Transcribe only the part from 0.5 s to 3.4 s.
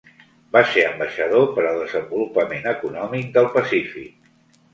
Va ser ambaixador per al desenvolupament econòmic